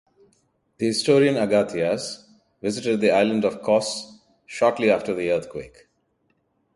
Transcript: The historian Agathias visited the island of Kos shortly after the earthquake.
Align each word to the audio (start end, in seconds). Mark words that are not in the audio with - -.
The 0.79 0.87
historian 0.87 1.35
Agathias 1.37 2.25
visited 2.59 3.01
the 3.01 3.11
island 3.11 3.45
of 3.45 3.61
Kos 3.61 4.17
shortly 4.47 4.89
after 4.89 5.13
the 5.13 5.29
earthquake. 5.31 5.89